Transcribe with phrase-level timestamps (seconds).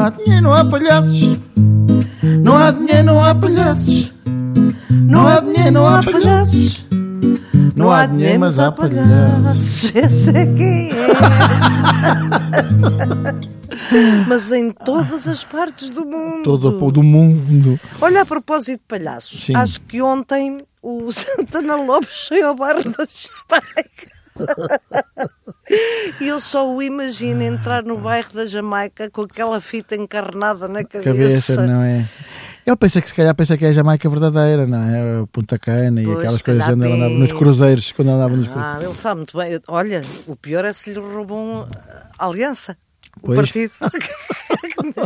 [0.00, 1.38] há dinheiro, não há palhaços.
[2.42, 4.12] Não há dinheiro, não há palhaços.
[4.90, 6.86] Não há dinheiro, não há palhaços.
[7.76, 9.92] Não há dinheiro, mas há palhaços.
[9.96, 11.06] Essa é quem é
[14.28, 16.42] Mas em todas as partes do mundo.
[16.44, 17.78] Todo o do mundo.
[18.00, 19.56] Olha, a propósito de palhaços, Sim.
[19.56, 24.19] acho que ontem o Santana Lopes foi ao bairro da Jamaica.
[26.20, 30.84] E eu só o imagino entrar no bairro da Jamaica com aquela fita encarnada na
[30.84, 31.04] cabeça.
[31.12, 32.06] Cabeça, não é?
[32.66, 35.20] Ele pensa que se calhar pensa que é a Jamaica verdadeira, não é?
[35.22, 38.36] O Punta Cana e Pois, aquelas se coisas quando ele andava nos cruzeiros, quando andava
[38.36, 38.80] nos cruzeiros.
[38.80, 39.60] Ah, ele sabe muito bem.
[39.66, 41.66] Olha, o pior é se lhe roubam
[42.18, 42.76] a aliança.
[43.16, 43.36] O Pois.
[43.36, 43.72] partido.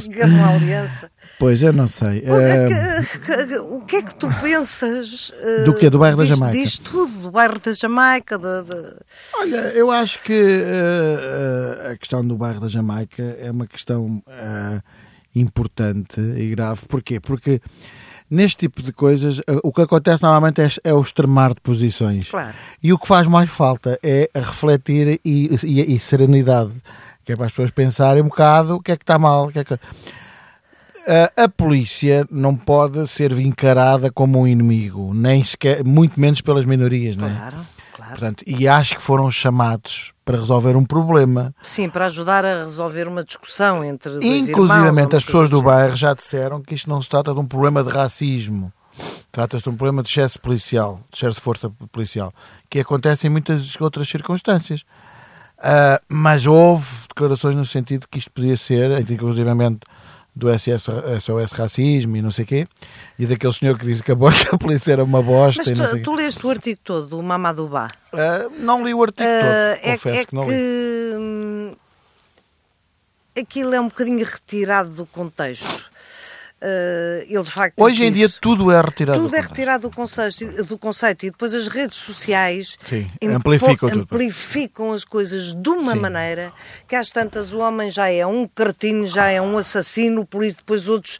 [0.02, 1.10] Jogar uma aliança.
[1.38, 2.20] Pois, eu não sei.
[2.26, 5.32] O Eh, que, que- o que é que tu pensas?
[5.40, 5.88] eh, Do quê?
[5.90, 6.58] Do bairro da diz- Jamaica?
[6.58, 8.38] Diz tudo, do bairro da Jamaica.
[8.38, 8.96] Da, da-
[9.34, 14.80] Olha, eu acho que eh, a questão do bairro da Jamaica é uma questão eh,
[15.34, 16.82] importante e grave.
[16.88, 17.20] Porquê?
[17.20, 17.60] Porque
[18.30, 22.30] neste tipo de coisas o que acontece normalmente é, é o extremar de posições.
[22.30, 22.54] Claro.
[22.82, 26.72] E o que faz mais falta é a refletir e, e- e serenidade.
[27.24, 29.48] Que é para as pessoas pensarem um bocado o que é que está mal.
[29.48, 29.78] que é que-
[31.36, 36.64] A, a polícia não pode ser encarada como um inimigo, nem sequer, muito menos pelas
[36.64, 37.34] minorias, não é?
[37.34, 37.56] Claro,
[37.94, 38.10] claro.
[38.12, 41.54] Portanto, e acho que foram chamados para resolver um problema.
[41.62, 45.60] Sim, para ajudar a resolver uma discussão entre dois irmãos, Inclusivamente uma as pessoas do
[45.60, 48.72] bairro já disseram que isto não se trata de um problema de racismo.
[49.30, 52.32] Trata-se de um problema de excesso policial, de excesso de força policial,
[52.70, 54.84] que acontece em muitas outras circunstâncias.
[55.66, 59.80] Ah, mas houve declarações no sentido que isto podia ser, inclusivamente
[60.36, 60.86] do SS,
[61.20, 62.66] SOS Racismo e não sei o quê,
[63.18, 65.78] e daquele senhor que disse que a, bo- que a polícia era uma bosta Mas
[65.78, 67.88] tu, o tu leste o artigo todo do Mamadou Ba.
[68.12, 69.40] Ah, não li o artigo Ah,
[69.78, 70.48] todo, é, confesso é que não li.
[70.50, 71.76] que hum,
[73.40, 75.88] aquilo é um bocadinho retirado do contexto.
[76.62, 78.38] Ah, ele de facto Hoje em disse dia isso.
[78.40, 81.98] tudo é retirado tudo do é retirado do conceito, do conceito e depois as redes
[81.98, 85.98] sociais Sim, amplificam amplificam as coisas de uma Sim.
[85.98, 86.52] maneira
[86.88, 90.56] que às tantas o homem já é um cretino, já é um assassino, o polícia,
[90.58, 91.18] depois outros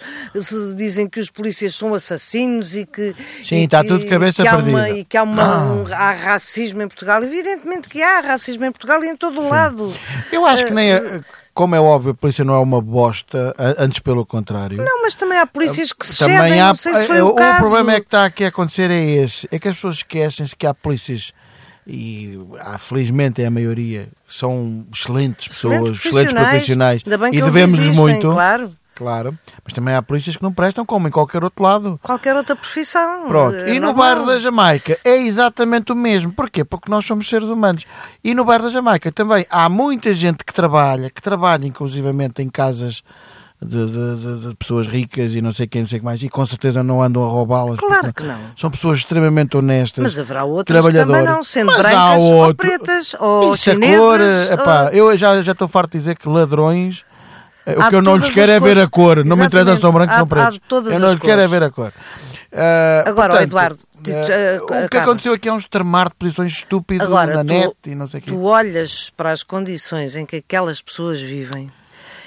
[0.76, 3.14] dizem que os polícias são assassinos e que
[3.44, 4.98] Sim, e está que- tudo de cabeça que há uma, perdida.
[4.98, 7.22] e que há, uma, um- há racismo em Portugal.
[7.22, 9.92] Evidentemente que há racismo em Portugal e em todo o lado.
[10.32, 11.20] Eu acho que nem, Ah, é-
[11.54, 14.76] como é óbvio, a polícia não é uma bosta, antes pelo contrio.
[14.78, 17.22] Não, mas também há polícias que se Também cedem, há, não sei se foi eh,
[17.22, 17.60] o, caso.
[17.60, 20.66] problema é que está aqui a acontecer é esse, é que as pessoas esquecem-se que
[20.66, 21.32] há polícias
[21.86, 22.38] e
[22.78, 28.32] felizmente é a maioria, são excelentes pessoas, excelentes profissionais, Ainda bem que e devemos-lhes muito,
[28.32, 28.72] claro.
[28.94, 31.98] Claro, mas também há polícias que não prestam como em qualquer outro lado.
[32.02, 33.26] Qualquer outra profissão.
[33.26, 36.32] Pronto, é e no bairro da Jamaica é exatamente o mesmo.
[36.32, 36.64] Porquê?
[36.64, 37.84] Porque nós somos seres humanos.
[38.22, 42.48] E no bairro da Jamaica também há muita gente que trabalha, que trabalha inclusivamente em
[42.48, 43.02] casas
[43.62, 46.28] de, de- de- pessoas ricas e não sei quem, não sei o que mais, e
[46.28, 47.78] com certeza não andam a roubá-las.
[47.78, 48.36] Claro que não.
[48.58, 50.02] São pessoas extremamente honestas.
[50.02, 51.34] Mas haverá outras que também trabalhadoras.
[51.36, 53.98] não, sendo Mas há brancas ou pretas ou chinesas.
[53.98, 57.04] cor, epá, ou- eu já já estou farto de dizer que ladrões.
[57.66, 59.24] Eh, Há O que eu não lhes quero é ver a cor.
[59.24, 60.60] Não me interessa se são brancos ou pretos.
[60.70, 61.92] eu não lhes quero é ver a cor.
[62.56, 67.06] Ah, Agora, portanto, Eduardo, ah, o que aconteceu aqui é um extremar de posições estúpidas
[67.06, 68.30] Agora, na tu, net e não sei o quê.
[68.30, 71.70] tu olhas para as condições em que aquelas pessoas vivem.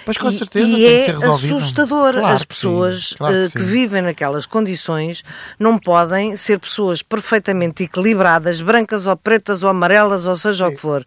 [0.07, 2.13] Pois com e, certeza e é que assustador.
[2.13, 3.65] Claro As que sim, pessoas claro eh, que que sim.
[3.65, 5.21] vivem naquelas condições
[5.59, 10.77] não podem ser pessoas perfeitamente equilibradas, brancas ou pretas ou amarelas, ou seja o que
[10.77, 11.03] for.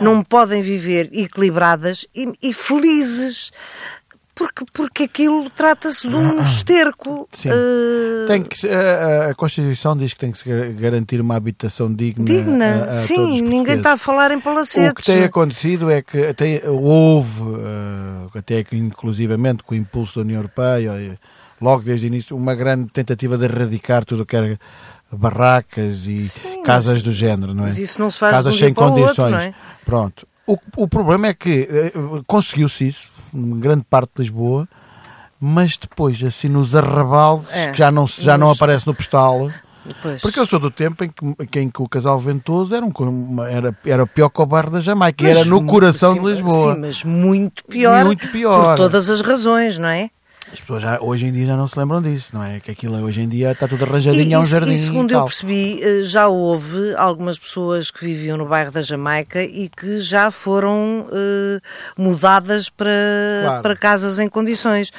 [0.00, 3.52] Não podem viver equilibradas e, e felizes.
[4.40, 7.28] Porque, porque aquilo trata-se de um esterco.
[7.36, 7.50] Sim.
[7.52, 11.92] eh, Tem que, a, a- Constituição diz que tem que se gar- garantir uma habitação
[11.92, 12.24] digna.
[12.24, 12.84] digna.
[12.86, 14.90] a- a Sim, ninguém está a falar em palacetes.
[14.92, 17.42] O que tem acontecido é que tem, houve,
[18.32, 21.18] eh, até que inclusivamente com o impulso da União Europeia, eh,
[21.60, 24.58] logo desde o início, uma grande tentativa de erradicar tudo o que era
[25.12, 27.66] barracas e Sim, casas mas- do género, não é?
[27.66, 29.30] mas isso não se faz Casas um sem outro, condições.
[29.32, 29.54] não é?
[29.84, 30.26] Pronto.
[30.46, 31.92] O, o problema é que eh,
[32.26, 34.68] conseguiu-se isso, em grande parte de Lisboa,
[35.40, 39.50] mas depois, assim, nos arrabaldes, É, que já não, já não nos- aparece no postal.
[40.02, 40.20] Pois.
[40.20, 41.08] Porque eu sou do tempo em
[41.46, 44.80] que, em que o casal Ventoso era, um, era, era pior que o bairro da
[44.80, 46.74] Jamaica, Mas era no coração sim, de Lisboa.
[46.74, 48.04] Sim, mas muito pior.
[48.04, 48.66] Muito pior.
[48.66, 50.10] Por todas as razões, não é?
[50.52, 52.58] As pessoas já, hoje em dia já não se lembram disso, não é?
[52.58, 55.14] Que aquilo hoje em dia está tudo arranjadinho, E, é um jardim e segundo e
[55.14, 60.00] eu percebi, eh, já houve algumas pessoas que viviam no bairro da Jamaica e que
[60.00, 61.60] já foram eh,
[61.96, 62.90] mudadas para,
[63.44, 63.62] Claro.
[63.62, 64.90] para casas em condições.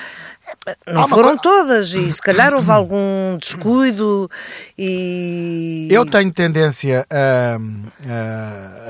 [0.87, 4.29] Não foram todas, e se calhar houve algum descuido
[4.77, 5.87] e.
[5.89, 7.57] Eu tenho tendência a,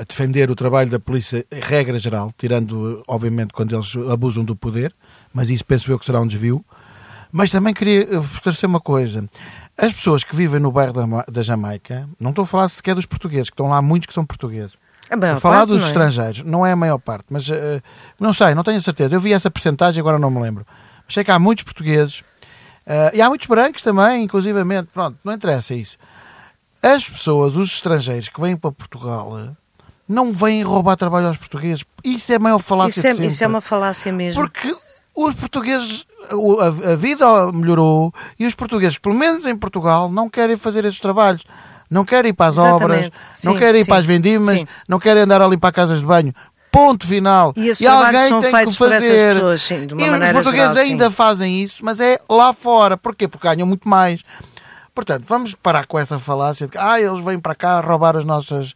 [0.00, 4.92] a- defender o trabalho da polícia, regra geral, tirando, obviamente, quando eles abusam do poder,
[5.32, 6.64] mas isso penso eu que será um desvio.
[7.30, 9.24] Mas também queria esclarecer uma coisa.
[9.76, 13.06] As pessoas que vivem no bairro da, da Jamaica, não estou a falar sequer dos
[13.06, 14.76] portugueses, que estão lá muitos que são portugueses.
[15.10, 15.88] A falar parte, dos não é?
[15.88, 17.82] estrangeiros, não é a maior parte, mas eh,
[18.18, 19.16] não sei, não tenho certeza.
[19.16, 20.66] Eu vi essa percentagem, agora não me lembro.
[21.04, 22.22] Mas sei que há muitos portugueses
[22.86, 24.88] eh, e há muitos brancos também, inclusivamente.
[24.92, 25.98] Pronto, não interessa isso.
[26.82, 29.50] As pessoas, os estrangeiros que vêm para Portugal, eh,
[30.08, 31.84] não vêm roubar trabalho aos portugueses.
[32.04, 34.42] Isso é a maior falácia Isso é, isso é uma falácia mesmo.
[34.42, 34.74] Porque
[35.14, 36.06] os portugueses,
[36.90, 41.42] a, vida melhorou e os portugueses, pelo menos em Portugal, não querem fazer esses trabalhos.
[41.90, 42.84] Não querem ir para as Exatamente.
[42.84, 43.10] obras,
[43.44, 44.66] não Sim, querem ir sim, para as vendimas, sim.
[44.88, 46.32] não querem andar ali para casas de banho.
[46.70, 47.52] Ponto final.
[47.54, 49.34] E trabalhos alguém são tem feitos que fazer.
[49.34, 52.96] pessoas, sim, e os portugueses geral, ainda fazem isso, mas é lá fora.
[52.96, 53.28] Porquê?
[53.28, 54.22] Porque ganham muito mais.
[54.94, 58.26] Portanto, vamos parar com essa falácia de que ah, eles vêm para cá roubar as
[58.26, 58.74] nossas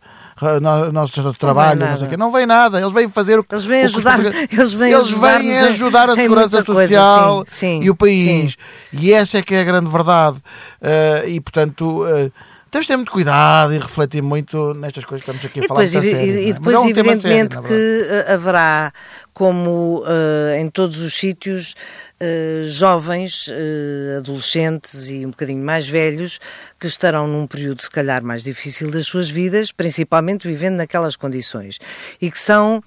[0.62, 1.98] no- nossos trabalhos, não, nada.
[1.98, 2.16] sei o quê.
[2.16, 4.92] Não vem nada, eles vêm fazer o que Eles vêm que ajudar- portugueses- eles vêm
[4.92, 8.22] eles vêm ajudar a segurança muita coisa, social sim, sim, e o país.
[8.22, 8.48] sim.
[8.94, 10.38] E essa é que é a grande verdade.
[10.80, 12.06] Eh, e portanto.
[12.06, 12.30] eh,
[12.68, 15.68] temos de ter muito cuidado e refletir muito nestas coisas que estamos aqui a E
[15.68, 15.84] falar.
[15.84, 16.52] depois, sério, e não é?
[16.52, 18.92] depois é um sério, evidentemente, que eh, haverá,
[19.36, 21.74] como eh, em todos os sítios,
[22.18, 26.40] eh, jovens, eh, adolescentes e um bocadinho mais velhos,
[26.80, 31.78] que estarão num período, se calhar, mais difícil das suas vidas, principalmente vivendo naquelas condições,
[32.18, 32.82] e que são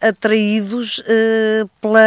[0.00, 1.00] atraídos
[1.80, 2.00] pela,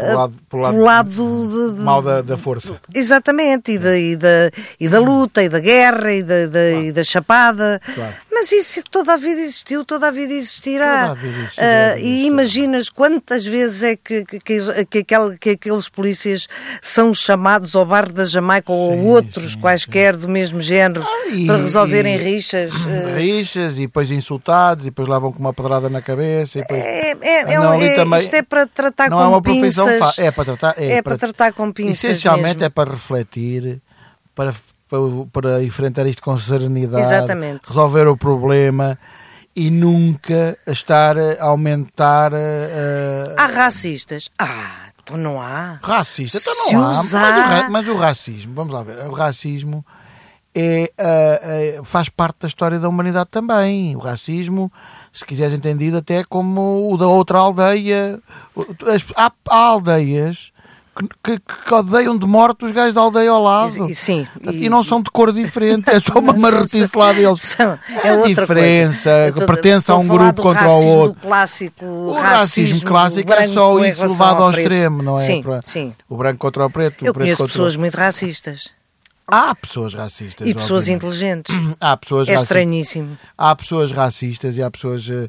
[0.00, 2.80] Pelo lado- pelo lado- pelo lado de- mal da, da força.
[2.94, 4.50] Exatamente, e da, e da,
[4.80, 7.80] e da luta, e da guerra, e da, da, e da chapada.
[7.94, 8.14] Claro.
[8.32, 11.08] Mas isso toda a vida existiu, toda a vida existirá.
[11.08, 12.26] Toda a vida vida e existiu.
[12.78, 16.46] Imaginas quantas vezes é que, que, que, que aquele- que aqueles polícias
[16.80, 21.46] são chamados ao bar da Jamaica ou Sim, outros sim, quaisquer do mesmo género e-
[21.46, 22.72] para resolverem e- rixas.
[22.88, 26.58] eh, Rixas e depois insultados e depois levam com uma pedrada na cabeça.
[26.58, 26.80] E depois...
[26.80, 29.84] É, é, é, ali é- também- isto é para tratar não com é uma profissão
[29.86, 29.98] pinças.
[29.98, 30.24] fácil.
[30.24, 32.64] É para tratar, é É para tratar com pinças Essencialmente mesmo.
[32.64, 33.80] é para refletir,
[34.34, 34.52] para,
[34.88, 34.98] para,
[35.32, 37.60] para enfrentar isto com serenidade, Exatamente.
[37.66, 38.98] resolver o problema
[39.58, 42.30] e nunca estar a aumentar.
[42.32, 44.30] eh, Há racistas?
[44.38, 45.78] Ah, então não há.
[45.82, 46.92] Racista, então Se não há.
[46.94, 49.84] Mas, o usar- mas o racismo, vamos lá ver, o racismo
[50.54, 53.96] é, ah, ah, faz parte da história da humanidade também.
[53.96, 54.70] O racismo,
[55.12, 58.20] se quiseres entendido, até como o da outra aldeia.
[58.86, 60.52] As- Há, há aldeias
[61.22, 63.88] que, que- odeiam de morte os gajos da aldeia ao lado.
[63.90, 67.40] E- sim, E, e- não são de cor diferente, é só uma marretice lá deles.
[67.42, 69.32] São- é a diferença, coisa.
[69.32, 71.20] Que pertence a um grupo contra o racismo outro.
[71.22, 74.60] clássico, O racismo, clássico é só isso levado ao preto.
[74.60, 75.20] extremo, não é?
[75.24, 75.94] Sim, Para- sim.
[76.08, 77.04] O branco contra o preto.
[77.04, 77.80] Eu o preto conheço contra pessoas o...
[77.80, 78.76] muito racistas
[79.30, 80.48] Há pessoas racistas.
[80.48, 81.04] e pessoas obviamente.
[81.52, 81.54] inteligentes.
[81.78, 82.42] Há pessoas É racistas.
[82.56, 83.18] estranhíssimo.
[83.36, 85.06] Há pessoas racistas e há pessoas.
[85.10, 85.28] eh,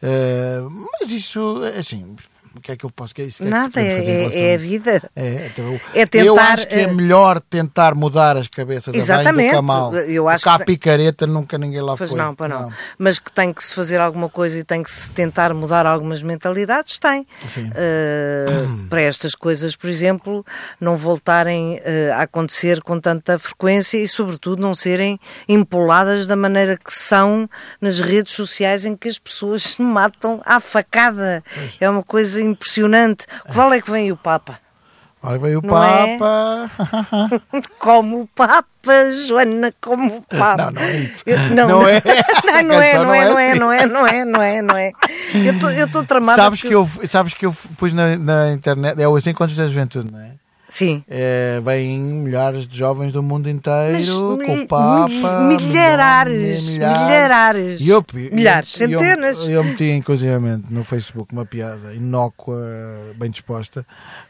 [0.00, 0.60] eh,
[1.00, 2.14] mas isso, é assim,
[2.60, 3.14] o que é que eu posso.
[3.14, 5.10] que é isso- que é que Nada, é, relação é, é a a vida.
[5.16, 8.90] É, então, É eu tentar, acho que é eh, melhor tentar mudar as cabeças a
[8.90, 9.60] do que a Exatamente.
[9.62, 9.94] mal.
[9.96, 12.18] Eu acho Porque que- picareta nunca ninguém lá Pois foi.
[12.18, 12.70] não, pois não.
[12.98, 16.22] Mas que tem que se fazer alguma coisa e tem que se tentar mudar algumas
[16.22, 17.22] mentalidades, tem.
[17.22, 20.44] Uh, para estas coisas, por exemplo,
[20.80, 25.18] não voltarem uh, a acontecer com tanta frequência e, sobretudo, não serem
[25.48, 27.48] empoladas da maneira que são
[27.80, 31.42] nas redes sociais em que as pessoas se matam à facada.
[31.80, 33.26] É uma coisa impressionante.
[33.52, 34.58] Qual é que vem o Papa?
[35.22, 36.16] Olha, veio o Não é?
[36.18, 36.70] Papa.
[37.78, 38.64] Como o Papa,
[39.26, 40.56] Joana, como o Papa.
[40.56, 41.22] Não, não é isso.
[41.26, 42.02] Eu- Não é.
[42.02, 43.58] Não, não é, não é, não não é é, assim.
[43.60, 44.92] não é, não é, não é, não é.
[45.34, 46.40] Eu estou tramada.
[46.42, 49.66] sabes, porque- que eu, sabes que eu pus na, na internet, é os encontros da
[49.66, 50.30] juventude, não é?
[50.70, 51.04] Sim.
[51.08, 55.40] É, vêm milhares de jovens do mundo inteiro Mas com o Papa.
[55.42, 57.80] mil- milhares, milhares.
[57.80, 59.38] E eu, Milhares, eu- centenas.
[59.40, 62.58] Eu, eu meti inclusivamente no Facebook uma piada inócua,
[63.16, 63.84] bem disposta,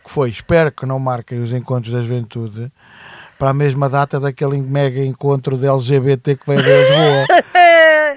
[0.04, 2.73] que foi: espero que não marquem os encontros da juventude
[3.38, 7.26] para a mesma data daquele mega encontro de LGBT que vai em Lisboa.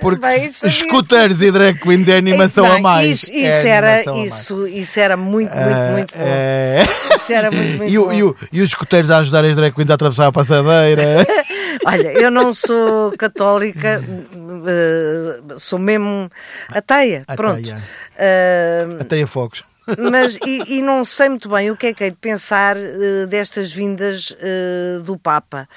[0.04, 3.10] Porque Bem, isso escuteiros e drag queen de animação Bem, a mais.
[3.24, 4.34] Isso, É isso era, animação a mais.
[4.34, 6.24] isso, isso era muito, muito, Ah, muito bom.
[6.26, 6.84] é.
[7.16, 8.14] Isso era muito, muito E, bom.
[8.14, 11.04] e o- e os escuteiros a ajudar as drag queens a atravessar a passadeira.
[11.86, 14.02] Olha, eu não sou católica,
[14.68, 16.30] eh, sou mesmo
[16.70, 17.24] ateia.
[17.36, 17.60] Pronto.
[17.60, 17.78] Ateia.
[18.18, 19.64] Eh, Até a fogos.
[20.12, 23.28] Mas, e, e, não sei muito bem o que é que é de pensar uh,
[23.28, 25.68] destas vindas uh, do Papa.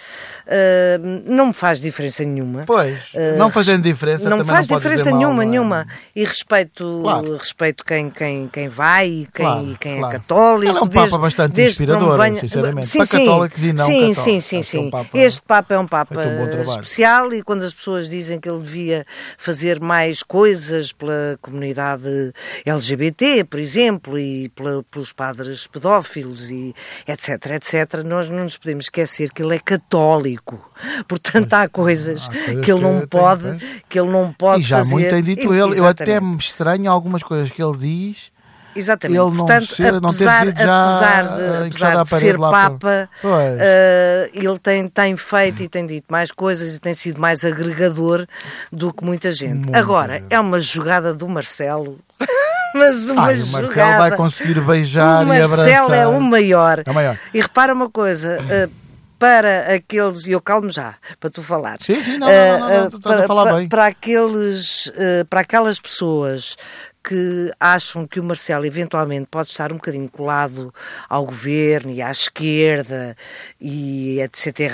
[0.47, 2.65] Uh, não me faz diferença nenhuma.
[2.67, 2.97] Pois,
[3.37, 5.47] não fazendo diferença Não me faz não diferença mal, nenhuma, é?
[5.47, 5.87] nenhuma.
[6.15, 7.37] E respeito, claro.
[7.37, 10.17] respeito quem, quem, quem vai e quem, claro, quem claro.
[10.17, 10.73] é católico.
[10.73, 12.41] Ele é um desde, Papa bastante inspirador, venha...
[12.41, 12.87] sinceramente.
[12.87, 13.19] Sim, sim.
[13.19, 14.23] católicos e não sim, católicos.
[14.23, 14.91] sim, sim, é um sim.
[14.91, 18.63] Papa Este Papa é um Papa um especial e quando as pessoas dizem que ele
[18.63, 19.05] devia
[19.37, 22.33] fazer mais coisas pela comunidade
[22.65, 26.75] LGBT, por exemplo, e pela, pelos padres pedófilos e
[27.07, 30.71] etc, etc, nós não nos podemos esquecer que ele é católico.
[31.09, 34.61] Portanto, há coisas, Há coisas que ele não que pode, tem- que ele não pode
[34.63, 34.93] E já fazer.
[34.95, 35.79] muito tem dito E- ele.
[35.79, 36.33] Eu até exatamente.
[36.33, 38.35] me estranho algumas coisas que ele diz.
[38.79, 39.19] Exatamente.
[39.19, 41.23] ele não Portanto, ser- apesar, apesar
[41.63, 43.59] de, encostado apesar de ser lá para- Papa, Pois.
[43.59, 48.27] eh, ele tem, tem feito e tem dito mais coisas e tem sido mais agregador
[48.71, 49.55] do que muita gente.
[49.55, 50.27] Muito Agora, bem.
[50.29, 51.99] é uma jogada do Marcelo.
[52.77, 53.99] Mas uma Ai, o Marcelo jogada.
[53.99, 55.69] vai conseguir beijar o e abraçar.
[55.95, 56.83] é o maior.
[56.85, 57.19] É o maior.
[57.35, 58.39] E repara uma coisa.
[58.51, 58.69] eh,
[59.19, 61.87] para aqueles, e eu calmo já, para tu falares.
[61.87, 63.69] Sim, sim, não, Eh, não, não, não, eh, tu estás a falar para, bem.
[63.69, 66.55] para aqueles, eh, para aquelas pessoas
[67.09, 70.75] que acham que o Marcelo eventualmente pode estar um bocadinho colado
[71.09, 73.15] ao governo e à esquerda
[73.61, 74.73] e etc.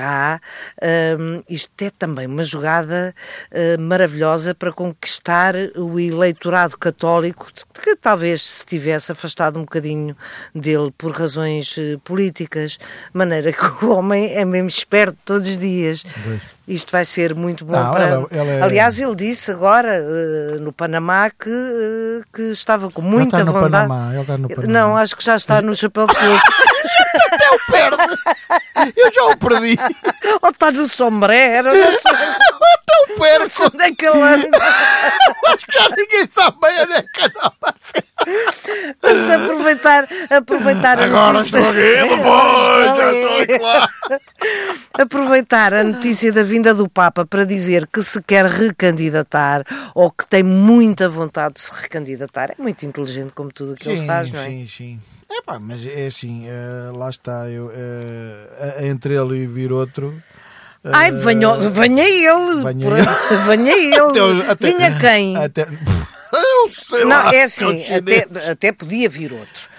[1.19, 3.13] hum, isto é também uma jogada
[3.51, 7.49] eh, maravilhosa para conquistar o eleitorado católico
[7.83, 10.17] que talvez se tivesse afastado um bocadinho
[10.55, 12.79] dele por razões eh, políticas, de
[13.13, 16.03] maneira que o homem é mesmo esperto todos os dias.
[16.25, 16.41] Pois.
[16.69, 18.05] Isto vai ser muito bom Não, para.
[18.07, 23.39] ela- ela é- Aliás, ele disse agora eh, no Panamá que, que estava com muita
[23.39, 23.89] está no vontade.
[23.89, 24.69] Panamá, ele está no Panamá.
[24.73, 26.33] Não, acho que já está no chapéu de fogo.
[27.33, 28.17] Até o perde!
[28.97, 29.77] Eu já o perdi!
[30.43, 33.65] Ou está no sombrero, não sei Até o perco!
[33.75, 34.59] onde é que ele anda.
[35.47, 37.53] Acho que já ninguém sabe bem onde é que anda.
[39.03, 41.59] Mas aproveitar, aproveitar a Agora notícia.
[41.59, 43.89] estou aqui, depois, já estou aqui lá.
[44.95, 50.27] aproveitar a notícia da vinda do Papa para dizer que se quer recandidatar ou que
[50.27, 52.51] tem muita vontade de se recandidatar.
[52.51, 54.47] É muito inteligente como tudo o que ele faz, não é?
[54.47, 55.01] sim, sim.
[55.39, 60.15] Epá, mas é assim, eh, lá está, eu, eh, entre ele e vir outro.
[60.85, 62.63] eh, Ai, venha, venha ele!
[62.63, 63.07] venha por- ele.
[63.47, 64.43] venha ele!
[64.51, 65.37] até- Vinha quem?
[65.37, 65.63] Até,
[66.33, 69.71] eu sei Não, lá, é assim, até, até podia vir outro.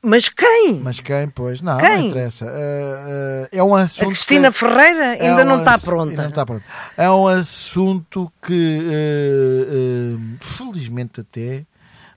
[0.00, 0.80] Mas quem?
[0.82, 1.60] Mas quem, pois?
[1.60, 1.88] Não, Quem?
[1.98, 2.46] não interessa.
[2.48, 4.04] Eh, eh, é um assunto.
[4.04, 6.22] A Cristina que- Ferreira é ainda um não está ass- pronta.
[6.22, 6.64] não está pronta.
[6.96, 11.64] É um assunto que, eh, felizmente até,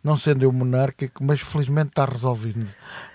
[0.03, 2.65] não sendo eu monárquico, mas felizmente está resolvido.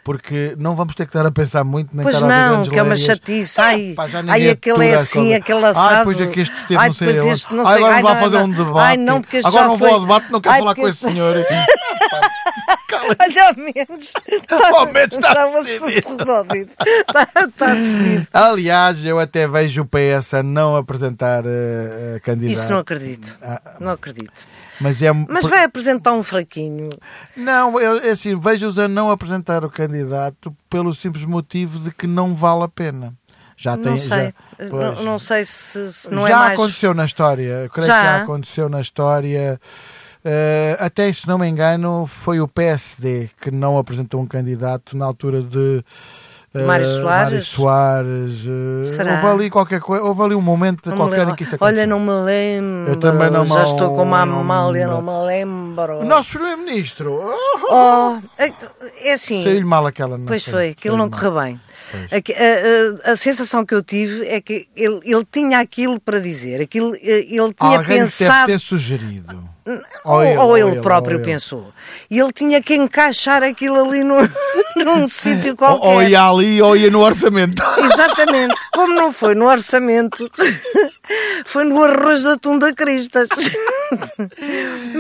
[0.04, 2.72] Porque não vamos ter que estar a pensar muito, nem Pois estar a ouvir não,
[2.74, 3.58] que é uma chatice.
[3.58, 5.36] Ai, Ah, pá, ai aquele é assim, coisa.
[5.36, 5.94] aquele assado.
[5.94, 7.28] Ai, pois é que este teve Ai, não sei onde.
[7.30, 7.76] este não Ai, sei.
[7.78, 8.44] agora ai, não vai não, fazer não.
[8.44, 8.78] um debate.
[8.86, 9.88] Ai, não, porque este agora já não foi...
[9.88, 11.36] vou ao debate, não quero Ai, falar com este- esse senhor.
[13.20, 14.12] Olha, ao menos.
[14.74, 16.16] Ao menos está o decidido.
[16.16, 16.70] resolvido.
[16.86, 18.26] Está, está decidido.
[18.32, 22.52] Aliás, eu até vejo o PS a não apresentar uh, candidato.
[22.52, 23.36] Isso não acredito.
[23.42, 24.46] Ah, Não acredito.
[24.80, 26.88] Mas é Mas vai apresentar um fraquinho.
[27.36, 32.06] Não, eu, é assim, vejo-os a não apresentar o candidato pelo simples motivo de que
[32.06, 33.14] não vale a pena.
[33.56, 34.34] Já tem, Não sei.
[34.58, 35.00] já- não, pois.
[35.04, 36.52] não sei se, se não já é mais.
[36.54, 37.96] aconteceu na história, eu creio Já?
[38.00, 39.60] que já aconteceu na história.
[40.24, 45.04] Eh, até se não me engano, foi o PSD que não apresentou um candidato na
[45.04, 45.84] altura de
[46.56, 47.02] Mário Soares?
[47.04, 49.14] Mário Soares, eh, Será?
[49.14, 51.82] houve ali qualquer coisa, houve ali um momento Não qualquer em que isso aconteceu.
[51.82, 52.92] Olha, não me lembro.
[52.92, 54.44] Eu também não me Já estou com uma lembro.
[54.44, 55.98] malha, não me lembro.
[55.98, 57.12] O nosso primeiro-ministro
[57.70, 58.52] Oh, é-
[59.08, 59.42] é assim.
[59.42, 61.44] saiu-lhe mal aquela não Pois foi, aquilo não correu mal.
[61.44, 61.60] bem.
[62.12, 66.60] A, a- a sensação que eu tive é que ele, ele tinha aquilo para dizer,
[66.60, 68.46] aquilo, eh, ele tinha Alguém lhe deve pensado.
[68.46, 69.42] ter sugerido.
[70.04, 71.32] Ou, ou ele, próprio ou ele.
[71.32, 71.72] pensou.
[72.10, 74.16] E ele tinha que encaixar aquilo ali no,
[74.76, 75.86] num sítio qualquer.
[75.88, 77.62] ou ia ali ou ia no orçamento.
[77.78, 78.54] Exatamente.
[78.74, 80.30] Como não foi no orçamento,
[81.46, 83.28] foi no arroz da Cristas.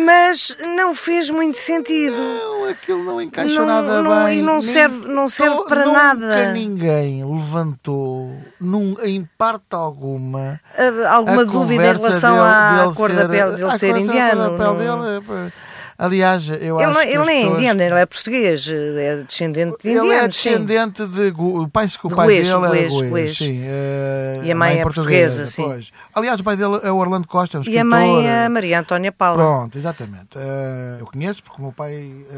[0.04, 2.16] Mas não fez muito sentido.
[2.16, 4.38] Não, aquilo não encaixa Não- nada não- bem.
[4.38, 6.52] e não Nem- serve- não serve para nunca nada.
[6.52, 8.30] ninguém levantou,
[8.60, 13.28] num, em parte alguma, Ah, Alguma dúvida em relação dele- à dele cor da ser-
[13.28, 14.40] pele dele ser da- indiano?
[14.42, 15.52] da pele não- dele, pá.
[15.96, 19.76] aliás, eu Ele, acho que ele nem é pessoas- indiano, ele é português, é descendente
[19.82, 20.36] de Ele é indianos.
[20.36, 20.50] sim.
[20.50, 21.32] descendente de.
[21.36, 23.36] O pai, o De pai Goês, dele é Goês, Goês, Goês.
[23.38, 23.60] sim.
[23.64, 25.64] eh, E a mãe é portuguesa, sim.
[25.64, 25.92] pois.
[26.14, 28.48] Aliás, o pai dele é o Orlando Costa, é um E a mãe é a
[28.50, 29.36] Maria Antónia Paula.
[29.36, 30.36] Pronto, exatamente.
[30.36, 32.34] Eh, eu conheço porque o meu pai eh,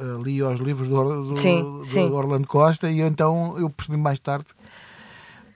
[0.00, 2.10] eh, lia os livros do, do- Sim, do sim.
[2.10, 4.46] Orlando Costa e então eu percebi mais tarde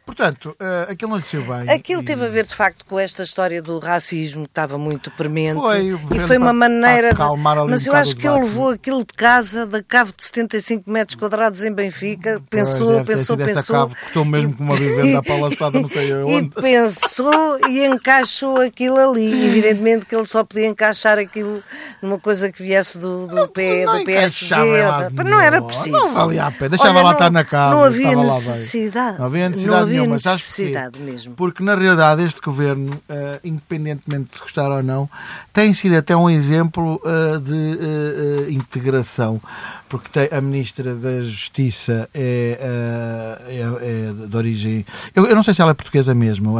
[0.08, 1.68] Portanto, uh, aquilo não lhe saiu bem.
[1.68, 2.04] Aquilo e...
[2.06, 5.60] teve a ver, de facto, com esta história do racismo que estava muito premente.
[5.60, 7.12] Foi, e foi uma maneira.
[7.12, 7.20] de...
[7.68, 11.14] Mas um eu acho que ele levou aquilo de casa, da cave de 75 metros
[11.14, 13.58] quadrados em Benfica, pensou, pensou, pensou.
[13.58, 16.38] Essa cave custou mesmo com uma vivenda apalaçada, não sei onde.
[16.38, 19.46] E pensou e encaixou aquilo ali.
[19.46, 21.62] Evidentemente que ele só podia encaixar aquilo
[22.00, 24.82] numa coisa que viesse do, do, não, P, não do PSD.
[25.12, 25.24] Da...
[25.24, 25.90] Não era preciso.
[25.90, 26.70] Não valia a pena.
[26.70, 27.74] Deixava Olha, lá estar na cave.
[27.74, 29.18] Não havia necessidade.
[29.18, 29.98] Não havia necessidade
[31.00, 31.35] mesmo.
[31.35, 35.09] Porque na realidade este governo, uh, independentemente de gostar ou não,
[35.52, 39.40] tem sido até um exemplo uh, de uh, integração.
[39.88, 44.85] Porque tem, a Ministra da Justiça é, é, é de origem.
[45.14, 46.59] Eu, eu, não sei se ela é portuguesa mesmo,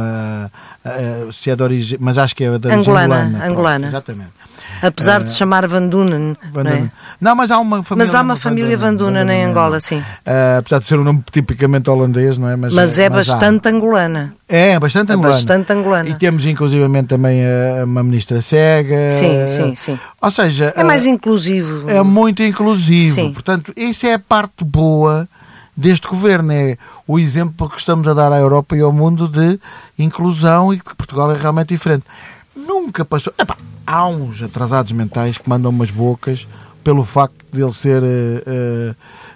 [1.31, 1.99] se é de origem.
[2.01, 3.15] Mas acho que é de origem angolana.
[3.15, 3.45] angolana.
[3.45, 3.87] angolana.
[3.87, 4.31] exatamente.
[4.81, 6.35] Apesar de se chamar Van Dunen.
[6.51, 6.91] Van Não, é?
[7.19, 8.05] não, mas há uma família.
[8.05, 9.99] Mas há uma família Van Dunen em Angola, sim.
[9.99, 12.55] Uh, apesar de ser um nome tipicamente holandês, não é?
[12.55, 13.71] Mas, mas é, é mas bastante há.
[13.71, 14.33] angolana.
[14.47, 15.33] É, bastante angolana.
[15.33, 16.09] É bastante angolana.
[16.09, 17.41] E temos inclusivamente também
[17.83, 19.11] uma ministra cega.
[19.11, 19.99] Sim, sim, sim.
[20.21, 20.73] Ou seja.
[20.75, 21.89] É mais inclusivo.
[21.89, 23.15] É muito inclusivo.
[23.15, 23.33] Sim.
[23.33, 25.27] Portanto, essa é a parte boa
[25.75, 26.51] deste governo.
[26.51, 29.59] É o exemplo que estamos a dar à Europa e ao mundo de
[29.97, 32.03] inclusão e que Portugal é realmente diferente.
[32.55, 33.33] Nunca passou.
[33.37, 33.55] Epá,
[33.89, 36.47] há uns atrasados mentais que mandam umas bocas
[36.83, 38.95] pelo facto de ele ser uh,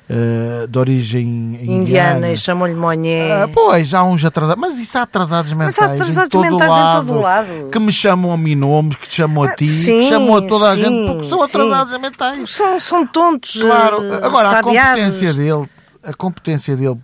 [0.09, 3.45] uh, de origem indiana, indiana e chamam-lhe Monhé.
[3.45, 6.51] Uh, pois, há uns atrasados, mas isso há atrasados mentais, mas há atrasados em, todo
[6.51, 9.47] mentais lado, em todo lado que me chamam a mim nomes, que te chamam a
[9.47, 11.99] ah, ti, sim, que chamam a toda a sim, gente porque são atrasados sim.
[11.99, 12.49] mentais.
[12.51, 13.59] São, são tontos.
[13.59, 14.59] Claro, agora sabiados.
[14.59, 15.69] a competência dele,
[16.03, 16.97] a competência dele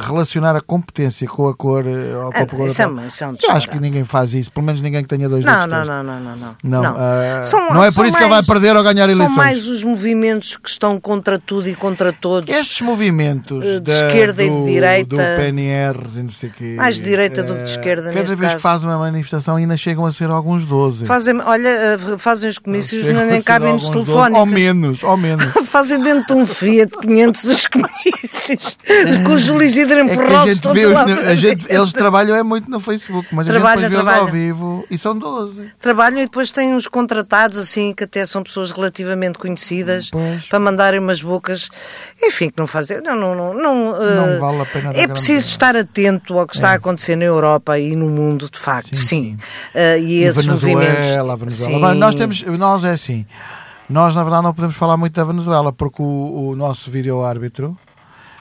[0.00, 2.88] relacionar a competência com a cor eh, ou com a cor isso, é, é
[3.42, 6.04] Eu acho que ninguém faz isso, pelo menos ninguém que tenha dois não, não, não,
[6.04, 6.82] não, não, não, não.
[6.82, 9.26] Não, uh, são, não é por isso mais, que ele vai perder ou ganhar eleições.
[9.26, 12.54] São mais os movimentos que estão contra tudo e contra todos.
[12.54, 15.16] Estes movimentos de da, esquerda do, e de direita.
[15.16, 16.74] Do PNR e não sei quê.
[16.76, 20.06] Mais de direita do que de esquerda, Cada vez que fazem uma manifestação ainda chegam
[20.06, 21.04] a ser alguns 12.
[21.04, 24.40] Fazem, olha, fazem os comícios, não, nem cabem nos telefónicos.
[24.40, 25.46] Ou menos, ou menos.
[25.66, 28.78] fazem dentro de um Fiat 500 os comícios,
[29.24, 32.70] com o Júlio Isidro empurrado a gente vê os, a gente, eles trabalham é muito
[32.70, 35.72] no Facebook, mas trabalha, a gente depois vê ao vivo e são 12.
[35.80, 40.46] Trabalham e depois têm uns contratados assim, que até são pessoas relativamente conhecidas, pois.
[40.46, 41.68] para mandarem umas bocas,
[42.22, 43.00] enfim, que não fazem.
[43.02, 44.92] Não, não, não, não, não uh, vale a pena.
[44.94, 46.72] É preciso estar atento ao que está é.
[46.72, 49.02] a acontecer na Europa e no mundo, de facto, sim.
[49.02, 49.38] sim.
[49.74, 51.08] Uh, e, e esses Venezuela, movimentos.
[51.38, 51.94] Venezuela.
[51.94, 53.26] Nós temos, nós é assim.
[53.88, 57.78] Nós, na verdade, não podemos falar muito da Venezuela, porque o, o nosso vídeo-árbitro,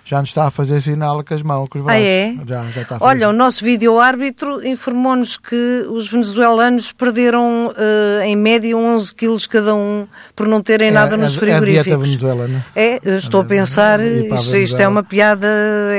[0.05, 2.03] já nos está a fazer sinal com as mãos, com os braços.
[2.03, 2.35] Ah, é?
[2.47, 8.21] Já, já está a fazer Olha, o nosso vídeo-árbitro informou-nos que os venezuelanos perderam uh,
[8.21, 11.77] em média 11 quilos cada um por não terem é, nada nos frigoríficos.
[11.77, 12.65] É a dieta venezuelana.
[12.75, 15.47] É, estou a pensar, isto, isto, é uma piada,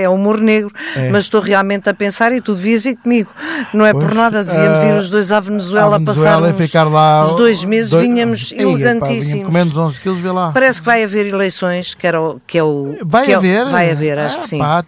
[0.01, 1.11] é humor negro, é.
[1.11, 3.33] mas estou realmente a pensar e tu devias ir comigo.
[3.75, 7.23] Não é pois, por nada, devíamos uh, ir os dois à Venezuela, Venezuela passar lá
[7.25, 9.47] os dois meses, dois, vinhamos elegantíssimos.
[9.47, 10.53] Comemos 11 quilos, vê lá.
[10.53, 12.95] Parece que vai haver eleições, que, era que é o...
[13.05, 13.63] Vai que haver?
[13.63, 14.59] É o, vai haver haver, acho ah, que sim.
[14.59, 14.83] Pá,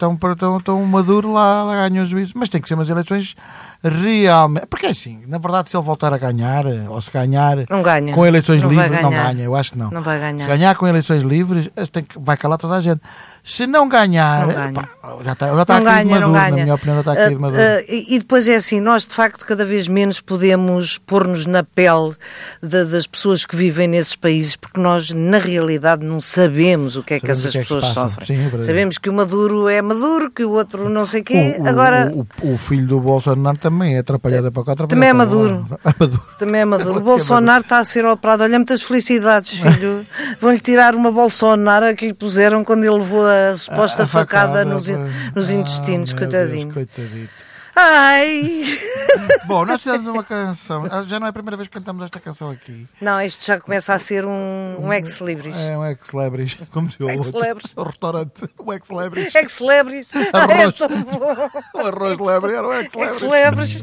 [0.86, 2.32] maduro lá, lá ganham o juízo.
[2.36, 3.34] Mas tem que ser umas eleições
[3.82, 4.66] realmente.
[4.66, 8.12] Porque é assim, na verdade, se ele voltar a ganhar, ou se ganhar ganha.
[8.12, 9.44] com eleições não livres, não ganha.
[9.44, 9.90] Eu acho que não.
[9.90, 10.40] Não vai ganhar.
[10.40, 13.00] Se ganhar com eleições livres, tem que, vai calar toda a gente.
[13.48, 14.72] Se não ganhar, não ganha.
[14.74, 14.88] Pá,
[15.24, 16.50] já está, já está não ganha, maduro, não ganha.
[16.50, 17.62] na minha opinião, já está aqui uh, maduro.
[17.62, 22.14] Uh, e depois é assim, nós de facto cada vez menos podemos pôr-nos na pele
[22.62, 27.14] de, das pessoas que vivem nesses países, porque nós na realidade não sabemos o que
[27.14, 28.26] é que sabemos essas que é que pessoas sofrem.
[28.26, 31.56] Sim, é sabemos que o Maduro é Maduro, que o outro não sei quê.
[31.58, 35.12] O, Agora o, o, o, filho do Bolsonaro também é atrapalhado para cá, também é
[35.14, 35.66] Maduro.
[35.82, 36.26] é Maduro.
[36.38, 36.98] Também é Maduro.
[36.98, 38.42] O Bolsonaro está a ser operado.
[38.42, 40.04] Olha, muitas felicidades, filho.
[40.40, 44.58] Vão-lhe tirar uma Bolsonaro que lhe puseram quando ele levou a suposta a, a facada,
[44.58, 44.88] facada, nos,
[45.34, 46.72] nos intestinos, ah, coitadinho.
[46.72, 47.48] Deus, coitadito.
[47.80, 48.64] Ai!
[49.46, 50.84] Bom, nós fizemos uma canção.
[50.90, 52.88] Ah, já não é a primeira vez que cantamos esta canção aqui.
[53.00, 55.56] Não, isto já começa a ser um, um ex-libris.
[55.56, 56.54] É, um ex-libris.
[56.72, 57.72] Como se o ex-libris.
[57.76, 58.50] O restaurante.
[58.58, 59.32] Um ex-libris.
[59.32, 60.10] Ex-libris.
[60.34, 60.80] Arroz.
[60.80, 61.50] É tão bom.
[61.74, 63.82] O arroz lebre era o ex-libris.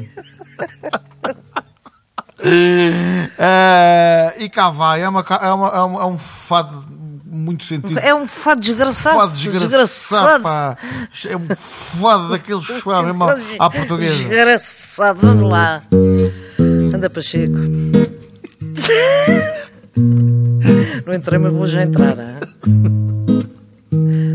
[2.38, 5.02] uh, e cá vai.
[5.02, 6.95] É, uma, é, uma, é, um, é um fado
[7.36, 7.98] muito sentido.
[7.98, 9.16] É um fado desgraçado.
[9.16, 10.78] Fado desgraçado, desgraçado.
[11.28, 13.24] É um fado daqueles suaves mesmo
[13.58, 14.24] à portuguesa.
[14.24, 15.82] Desgraçado, vamos lá.
[16.94, 17.56] Anda Pacheco.
[21.06, 22.16] Não entrei, mas vou já entrar.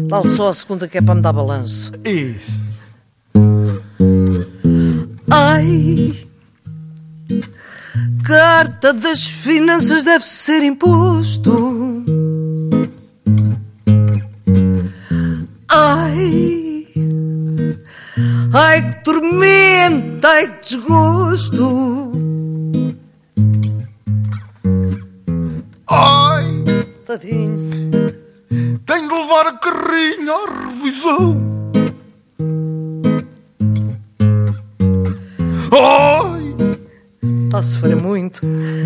[0.08, 1.92] Dá-lhe só a segunda que é para me dar balanço.
[2.04, 2.62] Isso.
[5.30, 6.14] Ai,
[8.24, 11.52] carta das finanças deve ser imposto.
[18.54, 22.12] Ai, ai, dei desgosto.
[25.90, 26.64] Ai,
[27.06, 27.92] Tadinho.
[28.86, 31.42] tenho de levar a carrinha à revisão.
[35.74, 36.42] Ai,
[37.46, 38.42] Está a sofrer muito.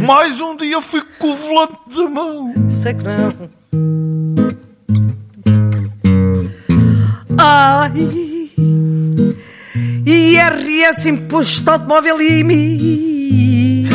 [0.06, 2.54] mais um dia fico com o volante da mão.
[2.70, 3.50] Sei que não.
[7.38, 7.92] Ai,
[10.46, 13.88] IRS Imposto Automóvel IMI.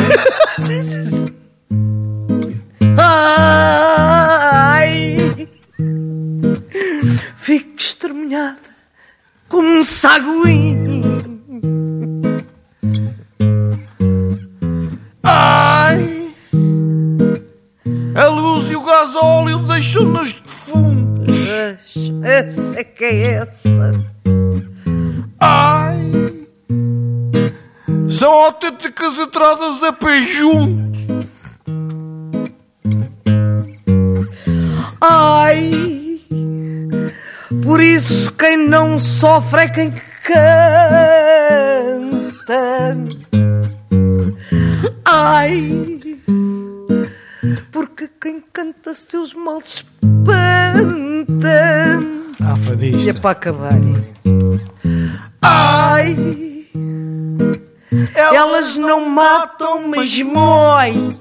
[2.97, 5.17] Ai,
[7.37, 8.57] fico exterminada
[9.47, 11.01] como um saguinho.
[15.23, 16.33] Ai,
[18.15, 21.49] a luz e o gás óleo deixam-nos defuntos.
[22.23, 23.45] Essa é que é
[28.21, 31.25] são autênticas entradas da pé junto.
[35.01, 35.71] Ai,
[37.63, 39.91] por isso quem não sofre é quem
[40.23, 40.37] canta.
[45.03, 45.99] Ai,
[47.71, 51.99] porque quem canta seus males espanta.
[52.39, 53.81] Ah, E é para acabar.
[55.41, 56.15] Ai,
[58.33, 61.19] elas não matam, mas moem.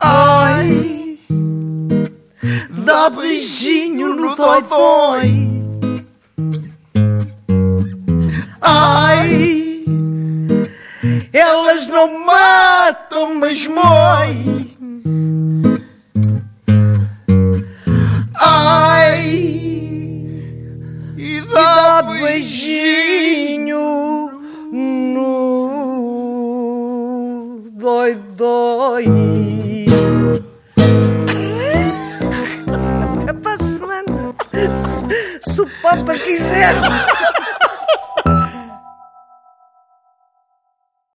[0.00, 1.18] Ai,
[2.70, 5.46] dá beijinho no dói-dói.
[8.60, 9.84] Ai,
[11.32, 14.55] elas não matam, mas moem.
[35.58, 36.74] O Papa quiser.